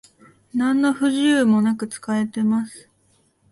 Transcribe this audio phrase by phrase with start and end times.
[0.55, 2.89] なんの不自由もなく使えてます